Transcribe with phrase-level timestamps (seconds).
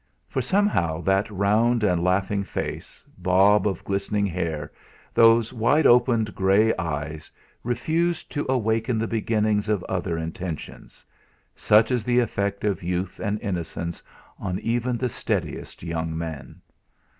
[0.27, 4.71] For somehow that round and laughing face, bob of glistening hair,
[5.13, 7.31] those wide opened grey eyes
[7.63, 11.05] refused to awaken the beginnings of other intentions
[11.55, 14.01] such is the effect of youth and innocence
[14.39, 16.61] on even the steadiest young men.